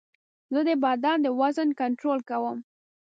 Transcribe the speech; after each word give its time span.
زه 0.53 0.59
د 0.69 0.71
بدن 0.83 1.17
د 1.23 1.27
وزن 1.41 1.69
کنټرول 1.81 2.19
کوم. 2.29 2.57